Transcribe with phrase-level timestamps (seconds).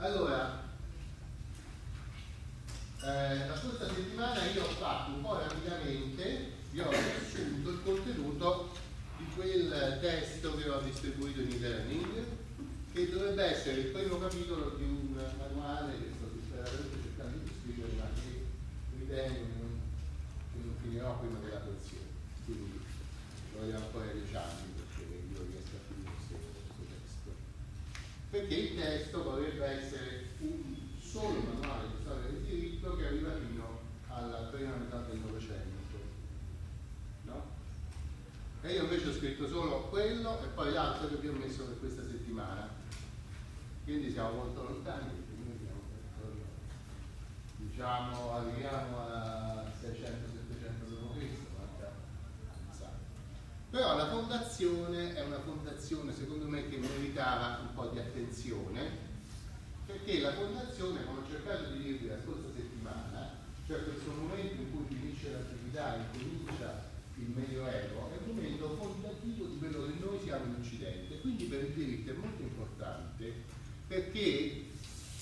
[0.00, 0.62] Allora,
[3.02, 8.76] eh, la scorsa settimana io ho fatto un po' rapidamente, vi ho riassunto il contenuto
[9.16, 12.24] di quel testo che ho distribuito in e-learning,
[12.92, 17.92] che dovrebbe essere il primo capitolo di un manuale che sto disperatamente cercando di scrivere,
[17.98, 18.46] ma che
[18.98, 19.46] ritengo
[20.52, 22.06] che non, finirò prima della pensione.
[22.44, 22.80] Quindi
[23.52, 27.30] voglio ancora dieci anni perché io riesco a finire questo testo.
[28.30, 33.80] Perché il testo dovrebbe essere un solo manuale di storia del diritto che arriva fino
[34.08, 35.96] alla prima metà del Novecento.
[37.22, 37.42] No?
[38.62, 41.78] E io invece ho scritto solo quello e poi l'altro che vi ho messo per
[41.78, 42.68] questa settimana.
[43.84, 45.26] Quindi siamo molto lontani
[47.78, 51.14] diciamo arriviamo a 600-700 dopo
[53.70, 55.67] però la fondazione è una fondazione
[57.18, 59.06] meritava un po' di attenzione
[59.84, 63.30] perché la fondazione, come ho cercato di dirvi la scorsa settimana,
[63.66, 69.46] cioè questo momento in cui finisce l'attività e comincia il Medioevo, è un momento fondativo
[69.46, 71.20] di quello che noi siamo in Occidente.
[71.20, 73.32] Quindi per il diritto è molto importante
[73.88, 74.66] perché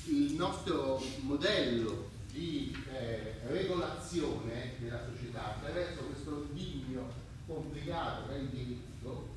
[0.06, 7.09] il nostro modello di eh, regolazione della società attraverso questo ordigno
[7.47, 9.34] complicato è il diritto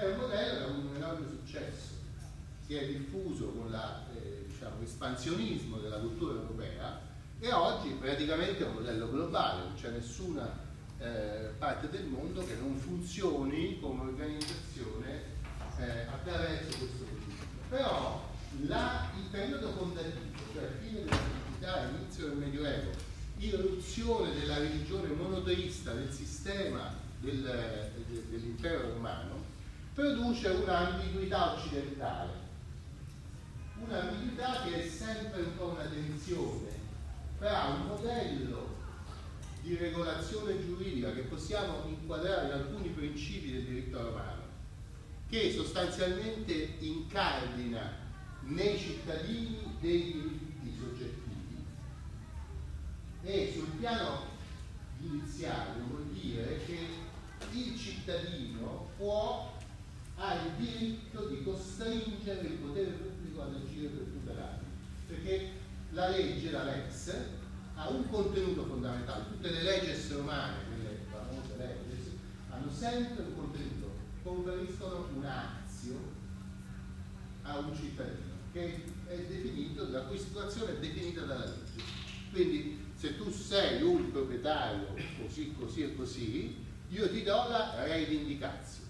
[0.00, 1.98] è un modello ha un enorme successo
[2.66, 3.70] si è diffuso con
[4.78, 7.00] l'espansionismo eh, diciamo, della cultura europea
[7.38, 10.48] e oggi praticamente è un modello globale, non c'è nessuna
[10.98, 15.22] eh, parte del mondo che non funzioni come organizzazione
[15.78, 17.46] eh, attraverso questo principio.
[17.68, 18.28] Però
[18.66, 22.90] la, il periodo fondativo, cioè fine dell'antichità, inizio del Medioevo,
[23.38, 27.42] irruzione della religione monoteista del sistema del,
[28.06, 29.42] de, dell'impero romano,
[29.94, 32.48] produce un'ambiguità occidentale.
[33.82, 36.68] Un'ambiguità che è sempre un po' una tensione
[37.38, 38.76] tra un modello
[39.62, 44.42] di regolazione giuridica che possiamo inquadrare in alcuni principi del diritto romano,
[45.28, 48.08] che sostanzialmente incardina
[48.42, 51.64] nei cittadini dei diritti soggettivi.
[53.22, 54.28] E sul piano
[54.98, 56.78] giudiziario vuol dire che
[57.52, 59.58] il cittadino può
[60.20, 64.64] ha il diritto di costringere il potere pubblico ad agire per tutelarli.
[65.06, 65.50] Perché
[65.92, 67.14] la legge, la lex,
[67.74, 69.24] ha un contenuto fondamentale.
[69.30, 72.18] Tutte le leggi romane, quelle famose leggi,
[72.50, 75.96] hanno sempre un contenuto, conferiscono un'azio
[77.42, 81.82] a un cittadino che è definito, la cui situazione è definita dalla legge.
[82.30, 84.88] Quindi se tu sei un proprietario
[85.18, 86.56] così, così e così,
[86.90, 88.89] io ti do la reivindicazione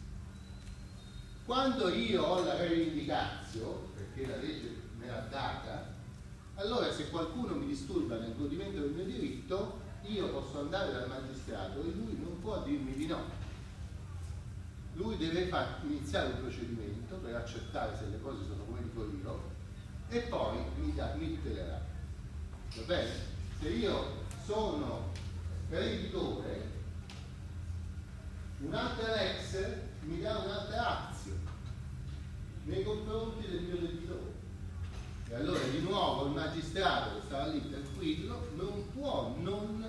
[1.50, 5.92] quando io ho la reivindicazio, perché la legge me l'ha data,
[6.54, 11.80] allora se qualcuno mi disturba nel godimento del mio diritto, io posso andare dal magistrato
[11.80, 13.24] e lui non può dirmi di no.
[14.92, 19.40] Lui deve far iniziare un procedimento per accertare se le cose sono come dico io
[20.08, 21.84] e poi mi, da, mi tutelerà.
[22.76, 23.10] Va bene?
[23.60, 24.04] Se io
[24.46, 25.08] sono
[25.68, 26.70] creditore,
[28.62, 29.66] un'altra ex
[30.02, 31.20] mi dà un'altra azio
[32.64, 34.38] nei confronti del mio debitore.
[35.28, 39.88] E allora di nuovo il magistrato che stava lì tranquillo non può non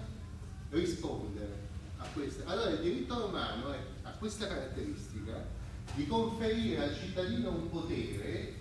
[0.69, 2.49] rispondere a questa.
[2.49, 3.73] Allora il diritto romano
[4.03, 5.45] ha questa caratteristica
[5.95, 8.59] di conferire al cittadino un potere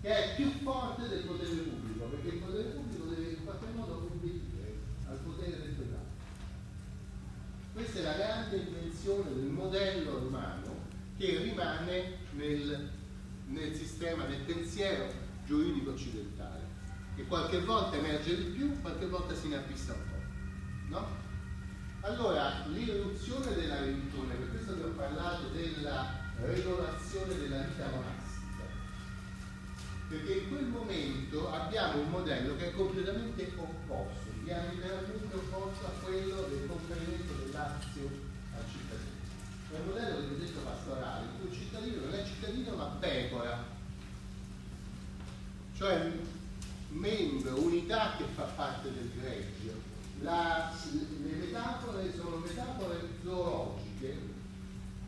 [0.00, 3.94] che è più forte del potere pubblico, perché il potere pubblico deve in qualche modo
[3.94, 6.08] obbedire al potere del privato.
[7.72, 12.98] Questa è la grande invenzione del modello romano che rimane nel
[13.50, 14.44] nel sistema del
[14.80, 15.12] pensiero
[15.44, 16.60] giuridico occidentale,
[17.14, 20.96] che qualche volta emerge di più, qualche volta si avvista un po'.
[20.96, 21.06] No?
[22.00, 28.64] Allora, l'irruzione della religione, per questo vi ho parlato della regolazione della vita monastica,
[30.08, 36.46] perché in quel momento abbiamo un modello che è completamente opposto, diametralmente opposto a quello
[36.48, 38.08] del conferimento dell'azio
[38.56, 39.18] al cittadino
[39.70, 43.69] è un modello del cosiddetto pastorale in cui il cittadino non è cittadino ma pecora,
[45.80, 46.12] cioè
[46.90, 49.72] membro, unità che fa parte del gregio.
[50.20, 54.18] La, le metafore sono metafore zoologiche,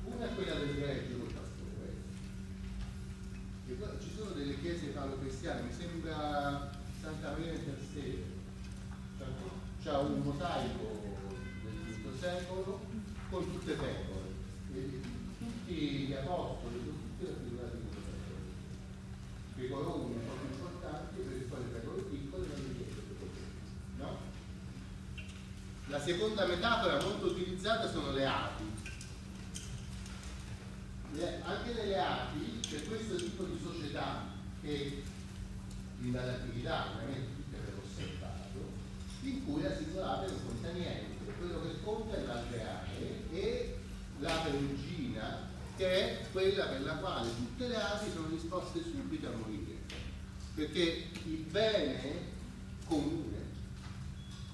[0.05, 1.93] una è quella del gregio col pastore,
[4.01, 6.73] ci sono delle chiese palo-cristiane, mi sembra
[7.03, 8.41] Santa Maria del Trastevere,
[9.83, 11.19] c'è un mosaico
[11.65, 12.81] del V secolo
[13.29, 14.31] con tutte pecore.
[15.39, 18.41] Tutti gli apostoli, tutti raffigurati come pastore.
[19.57, 21.03] I colori un po' più importanti
[26.02, 28.64] seconda metafora molto utilizzata sono le api.
[31.12, 35.02] Le, anche nelle api c'è questo tipo di società che
[35.99, 38.72] dall'attività ovviamente tutti avete osservato,
[39.22, 43.78] in cui la singola ape non conta niente, quello che conta è l'alveare e
[44.19, 49.37] la perugina che è quella per la quale tutte le api sono disposte subito a
[49.37, 49.78] morire,
[50.54, 52.31] perché il bene
[52.87, 53.42] comune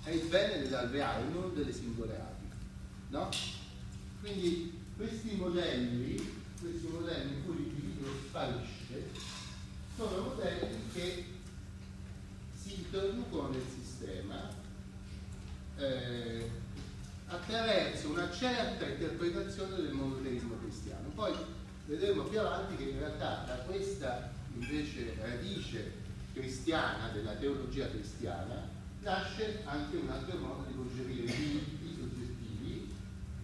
[0.08, 2.46] è il bene dell'alveare, non delle singole api.
[3.10, 3.28] No?
[4.20, 9.10] Quindi questi modelli, questi modelli in cui l'individuo sparisce,
[9.94, 11.24] sono modelli che
[12.58, 14.48] si introducono nel sistema
[15.76, 16.50] eh,
[17.26, 21.08] attraverso una certa interpretazione del monoteismo cristiano.
[21.14, 21.34] Poi
[21.86, 25.92] vedremo più avanti che in realtà da questa invece radice
[26.32, 28.76] cristiana, della teologia cristiana,
[29.08, 32.94] nasce anche un altro modo di concepire i diritti soggettivi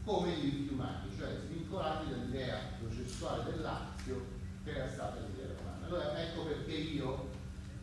[0.05, 4.27] come diritti umani, cioè svincolati dall'idea processuale dell'azio
[4.63, 5.87] che era stata l'idea romana.
[5.87, 7.31] Allora ecco perché io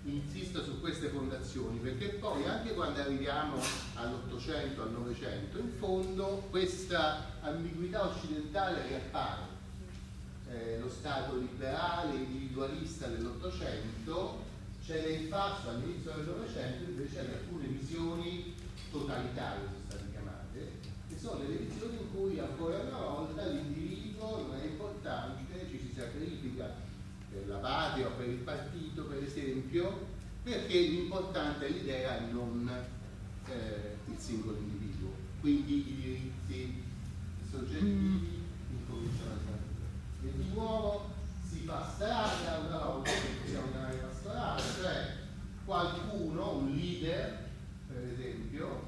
[0.03, 3.59] insisto su queste fondazioni, perché poi anche quando arriviamo
[3.95, 9.49] all'Ottocento, al Novecento, in fondo questa ambiguità occidentale riappare.
[10.51, 14.49] Eh, lo Stato liberale, individualista dell'Ottocento
[14.83, 18.55] cede in passo all'inizio del Novecento invece alcune visioni
[18.89, 20.71] totalitarie, sono state chiamate,
[21.07, 25.93] che sono le visioni in cui ancora una volta l'individuo non è importante, ci si
[25.95, 26.73] sacrifica
[27.29, 30.07] per la patria o per il partito, per esempio,
[30.43, 32.69] perché l'importante è l'idea e non
[33.47, 35.13] eh, il singolo individuo.
[35.39, 36.83] Quindi i diritti
[37.49, 40.23] soggettivi incominciano a svanire.
[40.23, 41.20] E di nuovo
[41.51, 45.15] si fa strada una volta che sia un'area pastorale, cioè
[45.65, 47.49] qualcuno, un leader,
[47.87, 48.87] per esempio,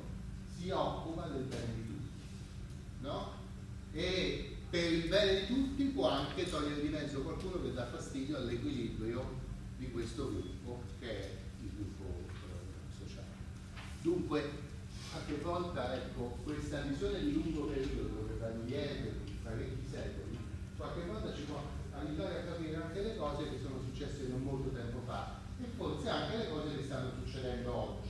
[0.58, 2.22] si occupa del bene di tutti.
[3.02, 3.34] No?
[3.92, 8.38] E per il bene di tutti può anche togliere di mezzo qualcuno che dà fastidio
[8.38, 9.42] all'equilibrio
[9.78, 11.32] di questo gruppo che è
[11.62, 13.28] il gruppo eh, sociale.
[14.02, 14.50] Dunque,
[15.12, 20.38] qualche volta ecco, questa visione di lungo periodo che va indietro di parecchi secoli,
[20.78, 21.62] qualche volta ci può
[21.98, 25.42] aiutare a capire anche le cose che sono successe non molto tempo fa.
[25.62, 28.03] E forse anche le cose che stanno succedendo oggi